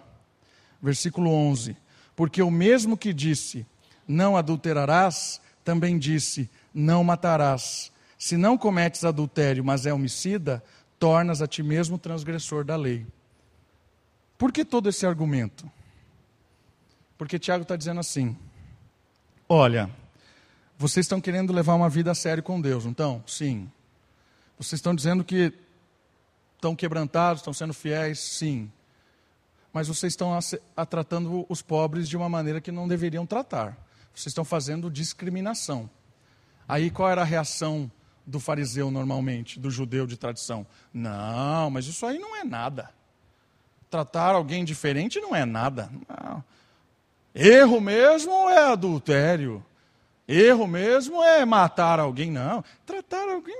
[0.81, 1.77] Versículo 11:
[2.13, 3.65] Porque o mesmo que disse,
[4.05, 7.91] não adulterarás, também disse, não matarás.
[8.17, 10.63] Se não cometes adultério, mas é homicida,
[10.99, 13.05] tornas a ti mesmo transgressor da lei.
[14.37, 15.69] Por que todo esse argumento?
[17.17, 18.35] Porque Tiago está dizendo assim:
[19.47, 19.89] olha,
[20.77, 23.23] vocês estão querendo levar uma vida a sério com Deus, então?
[23.27, 23.69] Sim.
[24.57, 25.53] Vocês estão dizendo que
[26.55, 28.19] estão quebrantados, estão sendo fiéis?
[28.19, 28.71] Sim.
[29.73, 30.39] Mas vocês estão a,
[30.75, 33.77] a tratando os pobres de uma maneira que não deveriam tratar.
[34.13, 35.89] Vocês estão fazendo discriminação.
[36.71, 37.91] Aí qual era a reação
[38.25, 40.65] do fariseu normalmente, do judeu de tradição.
[40.93, 42.89] Não, mas isso aí não é nada.
[43.89, 45.91] Tratar alguém diferente não é nada.
[46.07, 46.41] Não.
[47.35, 49.61] Erro mesmo é adultério.
[50.25, 52.31] Erro mesmo é matar alguém.
[52.31, 52.63] Não.
[52.85, 53.53] Tratar alguém,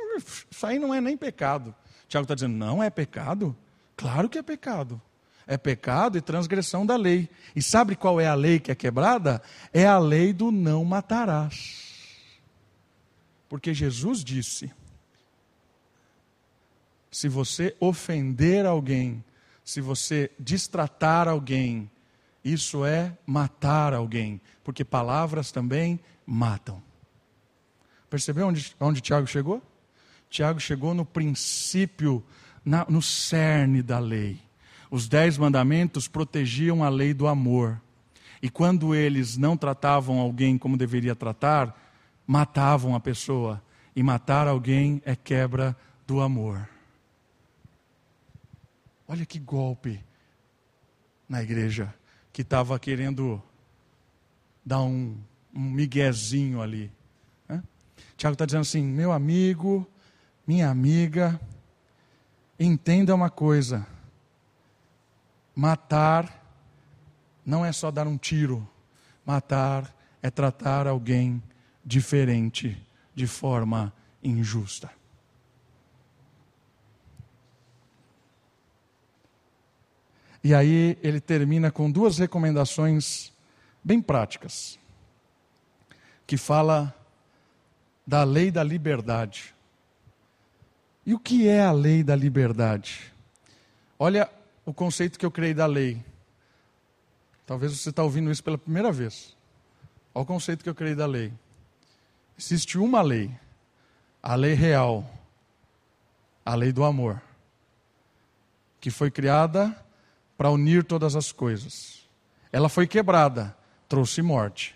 [0.50, 1.76] isso aí não é nem pecado.
[2.08, 3.54] Tiago está dizendo, não é pecado?
[3.98, 5.02] Claro que é pecado.
[5.46, 7.30] É pecado e transgressão da lei.
[7.54, 9.42] E sabe qual é a lei que é quebrada?
[9.74, 11.91] É a lei do não matarás.
[13.52, 14.72] Porque Jesus disse:
[17.12, 19.22] se você ofender alguém,
[19.62, 21.92] se você distratar alguém,
[22.46, 26.82] isso é matar alguém, porque palavras também matam.
[28.10, 29.62] Percebeu onde, onde Tiago chegou?
[30.30, 32.24] Tiago chegou no princípio,
[32.64, 34.40] na, no cerne da lei.
[34.90, 37.82] Os dez mandamentos protegiam a lei do amor.
[38.42, 41.91] E quando eles não tratavam alguém como deveria tratar,
[42.32, 43.62] matavam a pessoa.
[43.94, 45.76] E matar alguém é quebra
[46.08, 46.66] do amor.
[49.06, 50.02] Olha que golpe
[51.28, 51.94] na igreja
[52.32, 53.44] que estava querendo
[54.66, 55.18] dar um,
[55.54, 56.90] um miguezinho ali.
[57.50, 57.62] Né?
[58.16, 59.86] Tiago está dizendo assim: meu amigo,
[60.48, 61.38] minha amiga,
[62.58, 63.86] entenda uma coisa
[65.54, 66.42] Matar
[67.46, 68.66] não é só dar um tiro,
[69.26, 71.44] matar é tratar alguém
[71.86, 72.78] diferente,
[73.14, 74.90] de forma injusta.
[80.44, 83.32] E aí ele termina com duas recomendações
[83.84, 84.80] bem práticas,
[86.26, 86.96] que fala
[88.06, 89.54] da lei da liberdade.
[91.06, 93.14] E o que é a lei da liberdade?
[94.00, 94.30] Olha
[94.66, 96.04] o conceito que eu criei da lei.
[97.46, 99.36] Talvez você está ouvindo isso pela primeira vez.
[100.14, 101.32] Olha o conceito que eu criei da lei.
[102.44, 103.30] Existe uma lei,
[104.22, 105.08] a lei real,
[106.44, 107.22] a lei do amor,
[108.80, 109.78] que foi criada
[110.36, 112.10] para unir todas as coisas.
[112.52, 113.56] Ela foi quebrada,
[113.88, 114.76] trouxe morte.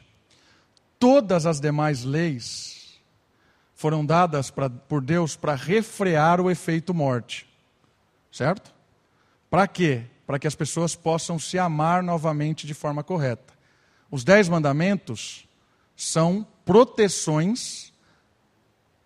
[0.99, 3.01] Todas as demais leis
[3.73, 7.49] foram dadas pra, por Deus para refrear o efeito morte.
[8.31, 8.75] Certo?
[9.49, 10.03] Para quê?
[10.27, 13.55] Para que as pessoas possam se amar novamente de forma correta.
[14.11, 15.47] Os dez mandamentos
[15.95, 17.93] são proteções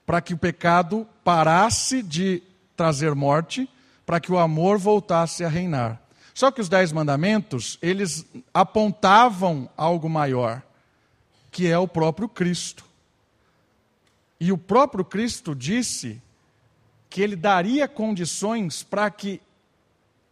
[0.06, 2.41] para que o pecado parasse de
[2.75, 3.69] trazer morte,
[4.06, 6.02] para que o amor voltasse a reinar.
[6.34, 10.63] Só que os dez mandamentos, eles apontavam algo maior,
[11.52, 12.86] que é o próprio Cristo.
[14.39, 16.21] E o próprio Cristo disse
[17.10, 19.41] que ele daria condições para que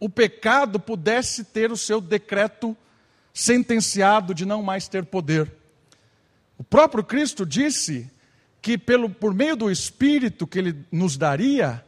[0.00, 2.76] o pecado pudesse ter o seu decreto
[3.34, 5.52] sentenciado de não mais ter poder.
[6.58, 8.10] O próprio Cristo disse
[8.60, 11.84] que pelo, por meio do Espírito que ele nos daria,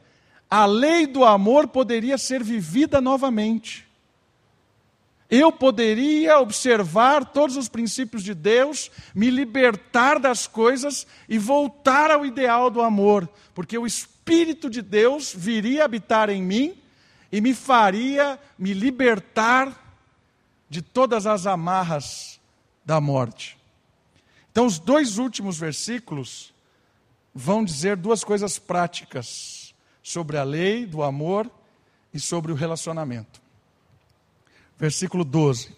[0.49, 3.87] a lei do amor poderia ser vivida novamente.
[5.29, 12.27] Eu poderia observar todos os princípios de Deus, me libertar das coisas e voltar ao
[12.27, 16.75] ideal do amor, porque o Espírito de Deus viria habitar em mim
[17.31, 19.73] e me faria me libertar
[20.69, 22.41] de todas as amarras
[22.85, 23.60] da morte.
[24.51, 26.53] Então, os dois últimos versículos
[27.35, 31.51] vão dizer duas coisas práticas sobre a lei do amor
[32.13, 33.41] e sobre o relacionamento.
[34.79, 35.75] Versículo 12: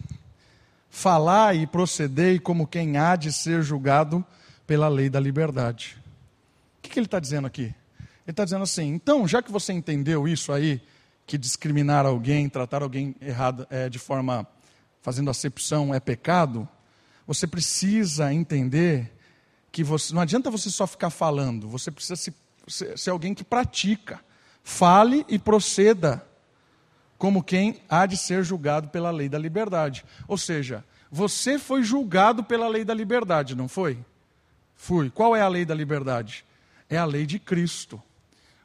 [0.88, 4.24] Falai e procedei como quem há de ser julgado
[4.66, 5.98] pela lei da liberdade.
[6.78, 7.62] O que, ele está dizendo aqui?
[7.62, 7.74] Ele
[8.28, 10.80] está dizendo assim: então, já que você entendeu isso aí,
[11.26, 14.46] que discriminar alguém, tratar alguém errado é, de forma
[15.00, 16.68] fazendo acepção é pecado,
[17.26, 19.12] você precisa entender
[19.70, 22.35] que você, não adianta você só ficar falando, você precisa se,
[22.68, 24.20] ser, ser alguém que pratica.
[24.62, 26.24] Fale e proceda
[27.18, 30.04] como quem há de ser julgado pela lei da liberdade.
[30.28, 33.98] Ou seja, você foi julgado pela lei da liberdade, não foi?
[34.74, 35.11] Fui.
[35.11, 36.44] Qual é a lei da liberdade?
[36.88, 38.02] É a lei de Cristo.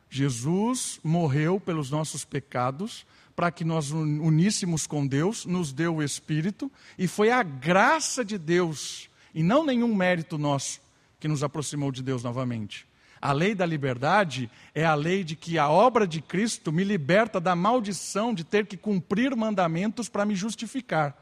[0.09, 3.05] Jesus morreu pelos nossos pecados,
[3.37, 8.35] para que nós uníssemos com Deus, nos deu o Espírito, e foi a graça de
[8.35, 10.81] Deus, e não nenhum mérito nosso,
[11.19, 12.87] que nos aproximou de Deus novamente.
[13.21, 17.39] A lei da liberdade é a lei de que a obra de Cristo me liberta
[17.39, 21.15] da maldição de ter que cumprir mandamentos para me justificar.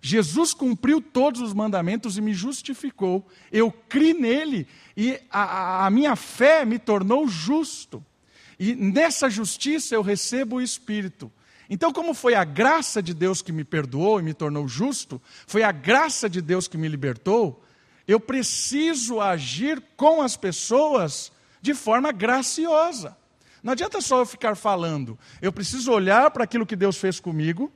[0.00, 3.26] Jesus cumpriu todos os mandamentos e me justificou.
[3.50, 8.04] Eu criei nele e a, a minha fé me tornou justo.
[8.56, 11.30] E nessa justiça eu recebo o Espírito.
[11.70, 15.62] Então, como foi a graça de Deus que me perdoou e me tornou justo, foi
[15.62, 17.62] a graça de Deus que me libertou,
[18.08, 21.30] eu preciso agir com as pessoas
[21.62, 23.16] de forma graciosa.
[23.62, 25.16] Não adianta só eu ficar falando.
[25.40, 27.70] Eu preciso olhar para aquilo que Deus fez comigo.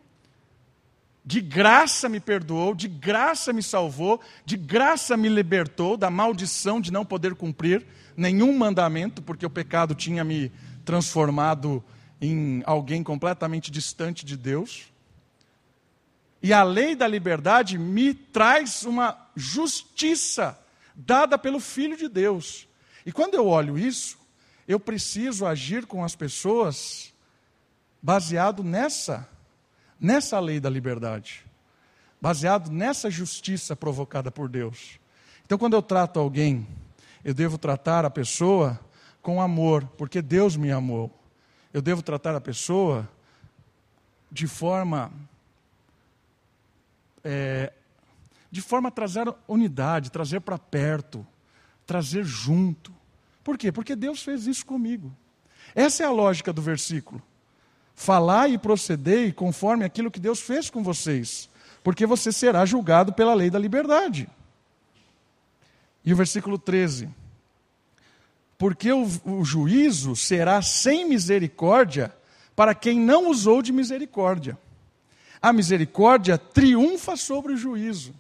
[1.25, 6.93] De graça me perdoou, de graça me salvou, de graça me libertou da maldição de
[6.93, 7.87] não poder cumprir
[8.17, 10.51] nenhum mandamento, porque o pecado tinha me
[10.85, 11.83] transformado
[12.21, 14.93] em alguém completamente distante de Deus.
[16.43, 20.59] E a lei da liberdade me traz uma justiça
[20.95, 22.69] dada pelo Filho de Deus.
[23.05, 24.19] E quando eu olho isso,
[24.67, 27.13] eu preciso agir com as pessoas
[28.03, 29.29] baseado nessa
[29.99, 31.47] nessa lei da liberdade,
[32.21, 34.99] baseado nessa justiça provocada por Deus.
[35.47, 36.67] Então, quando eu trato alguém,
[37.25, 38.79] eu devo tratar a pessoa
[39.23, 41.11] com amor, porque Deus me amou.
[41.75, 43.07] Eu devo tratar a pessoa
[44.31, 45.13] de forma
[47.25, 47.73] é,
[48.49, 51.27] de forma a trazer unidade, trazer para perto,
[51.85, 52.95] trazer junto.
[53.43, 53.73] Por quê?
[53.73, 55.13] Porque Deus fez isso comigo.
[55.75, 57.21] Essa é a lógica do versículo.
[57.93, 61.51] Falar e proceder conforme aquilo que Deus fez com vocês,
[61.83, 64.29] porque você será julgado pela lei da liberdade.
[66.05, 67.09] E o versículo 13:
[68.65, 72.17] Porque o, o juízo será sem misericórdia
[72.57, 74.57] para quem não usou de misericórdia.
[75.43, 78.13] A misericórdia triunfa sobre o juízo.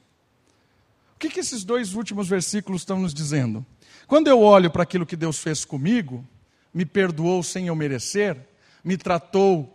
[1.14, 3.64] O que, que esses dois últimos versículos estão nos dizendo?
[4.06, 6.22] Quando eu olho para aquilo que Deus fez comigo,
[6.74, 8.36] me perdoou sem eu merecer,
[8.84, 9.74] me tratou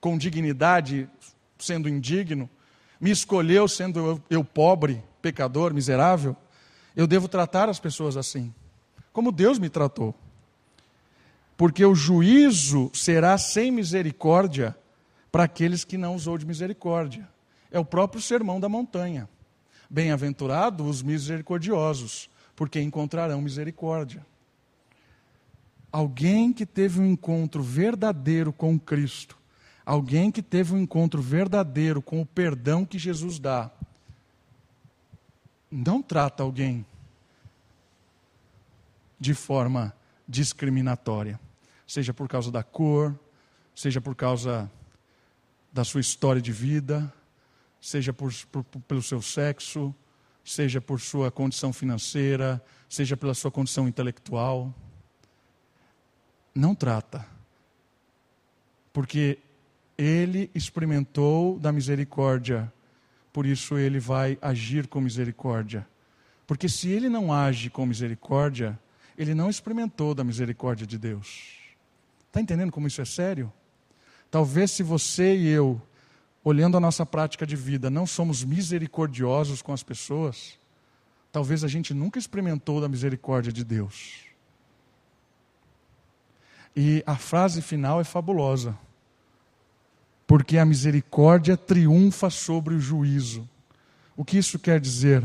[0.00, 1.08] com dignidade,
[1.60, 2.50] sendo indigno,
[3.00, 6.36] me escolheu sendo eu, eu pobre, pecador, miserável,
[6.96, 8.52] eu devo tratar as pessoas assim,
[9.12, 10.14] como Deus me tratou.
[11.56, 14.76] Porque o juízo será sem misericórdia
[15.32, 17.28] para aqueles que não usou de misericórdia.
[17.70, 19.28] É o próprio sermão da montanha.
[19.90, 24.24] Bem-aventurados os misericordiosos, porque encontrarão misericórdia.
[25.90, 29.36] Alguém que teve um encontro verdadeiro com Cristo,
[29.84, 33.70] alguém que teve um encontro verdadeiro com o perdão que Jesus dá,
[35.70, 36.84] não trata alguém
[39.18, 39.94] de forma
[40.26, 41.40] discriminatória,
[41.86, 43.18] seja por causa da cor,
[43.74, 44.70] seja por causa
[45.72, 47.12] da sua história de vida,
[47.80, 49.94] seja por, por, pelo seu sexo,
[50.44, 54.74] seja por sua condição financeira, seja pela sua condição intelectual.
[56.54, 57.26] Não trata.
[58.92, 59.38] Porque
[59.96, 62.72] ele experimentou da misericórdia,
[63.32, 65.86] por isso ele vai agir com misericórdia.
[66.46, 68.78] Porque se ele não age com misericórdia,
[69.18, 71.58] ele não experimentou da misericórdia de Deus.
[72.28, 73.52] Está entendendo como isso é sério?
[74.30, 75.82] Talvez se você e eu
[76.44, 80.56] olhando a nossa prática de vida, não somos misericordiosos com as pessoas,
[81.32, 84.24] talvez a gente nunca experimentou da misericórdia de Deus.
[86.76, 88.78] E a frase final é fabulosa.
[90.28, 93.48] Porque a misericórdia triunfa sobre o juízo.
[94.16, 95.24] O que isso quer dizer?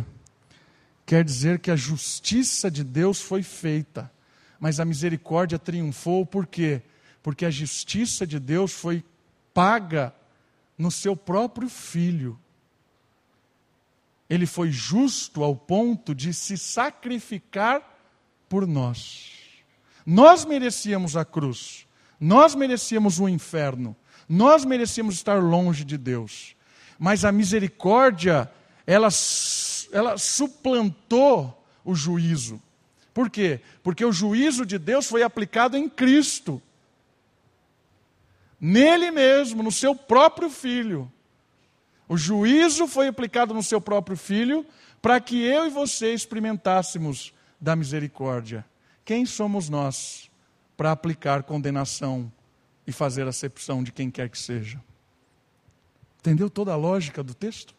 [1.06, 4.12] Quer dizer que a justiça de Deus foi feita,
[4.60, 6.82] mas a misericórdia triunfou por quê?
[7.22, 9.04] Porque a justiça de Deus foi
[9.54, 10.14] paga
[10.78, 12.40] no seu próprio filho.
[14.30, 17.82] Ele foi justo ao ponto de se sacrificar
[18.48, 19.32] por nós.
[20.06, 21.86] Nós merecíamos a cruz,
[22.20, 23.96] nós merecíamos o inferno,
[24.28, 26.56] nós merecíamos estar longe de Deus.
[26.98, 28.50] Mas a misericórdia,
[28.88, 29.10] ela,
[29.94, 32.62] ela suplantou o juízo.
[33.14, 33.62] Por quê?
[33.82, 36.62] Porque o juízo de Deus foi aplicado em Cristo
[38.60, 41.12] nele mesmo, no seu próprio filho.
[42.08, 44.66] O juízo foi aplicado no seu próprio filho
[45.02, 48.66] para que eu e você experimentássemos da misericórdia.
[49.04, 50.32] Quem somos nós
[50.78, 52.32] para aplicar condenação
[52.88, 54.82] e fazer acepção de quem quer que seja?
[56.20, 57.76] Entendeu toda a lógica do texto?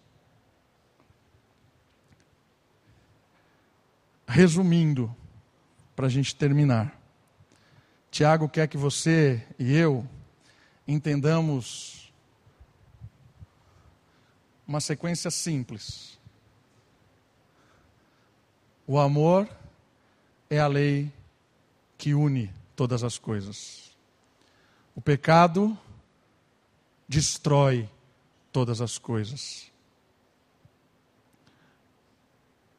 [4.26, 5.14] Resumindo,
[5.94, 7.00] para a gente terminar,
[8.10, 10.06] Tiago quer que você e eu
[10.86, 12.12] entendamos
[14.66, 16.18] uma sequência simples.
[18.86, 19.48] O amor
[20.48, 21.12] é a lei
[21.96, 23.96] que une todas as coisas.
[24.94, 25.76] O pecado
[27.08, 27.88] destrói
[28.52, 29.72] todas as coisas.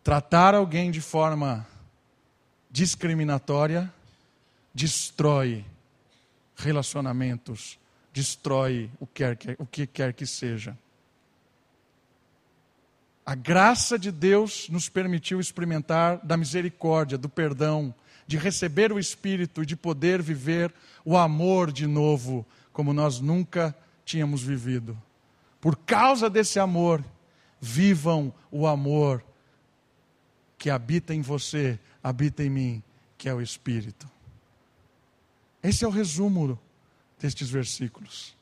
[0.05, 1.65] Tratar alguém de forma
[2.69, 3.91] discriminatória
[4.71, 5.65] destrói
[6.55, 7.79] relacionamentos
[8.13, 10.77] destrói o que, quer, o que quer que seja.
[13.25, 17.91] A graça de Deus nos permitiu experimentar da misericórdia, do perdão,
[18.27, 20.71] de receber o Espírito e de poder viver
[21.03, 23.75] o amor de novo, como nós nunca
[24.05, 24.95] tínhamos vivido.
[25.59, 27.03] Por causa desse amor,
[27.59, 29.23] vivam o amor
[30.57, 32.83] que habita em você, habita em mim,
[33.17, 34.09] que é o Espírito.
[35.63, 36.59] Esse é o resumo
[37.19, 38.35] destes versículos.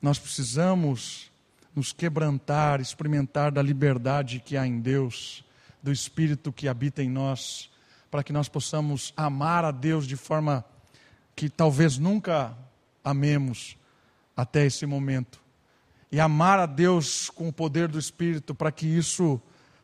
[0.00, 1.30] Nós precisamos
[1.74, 5.44] nos quebrantar, experimentar da liberdade que há em Deus,
[5.82, 7.70] do Espírito que habita em nós,
[8.10, 10.64] para que nós possamos amar a Deus de forma
[11.34, 12.56] que talvez nunca
[13.02, 13.76] amemos
[14.36, 15.40] até esse momento.
[16.10, 19.40] E amar a Deus com o poder do Espírito, para que isso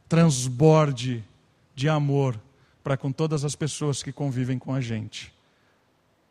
[0.08, 1.24] transborde
[1.74, 2.40] de amor
[2.82, 5.32] para com todas as pessoas que convivem com a gente.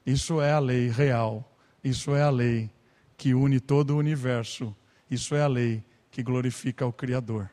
[0.05, 1.47] Isso é a lei real,
[1.83, 2.69] isso é a lei
[3.17, 4.75] que une todo o universo,
[5.09, 7.49] isso é a lei que glorifica o Criador.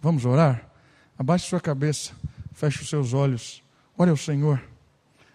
[0.00, 0.70] Vamos orar?
[1.16, 2.12] Abaixe sua cabeça,
[2.52, 3.62] feche os seus olhos,
[3.96, 4.62] ore ao Senhor,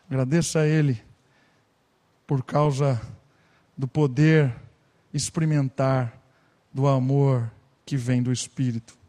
[0.07, 1.01] agradeça a Ele
[2.27, 3.01] por causa
[3.77, 4.53] do poder
[5.13, 6.17] experimentar
[6.73, 7.51] do amor
[7.85, 9.02] que vem do Espírito.